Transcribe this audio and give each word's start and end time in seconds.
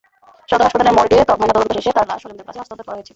সদর 0.49 0.65
হাসপাতালের 0.65 0.95
মর্গে 0.97 1.17
ময়নাতদন্ত 1.31 1.71
শেষে 1.77 1.91
তাঁর 1.97 2.07
লাশ 2.09 2.19
স্বজনদের 2.21 2.45
কাছে 2.47 2.59
হস্তান্তর 2.61 2.85
করা 2.87 2.97
হয়েছে। 2.97 3.09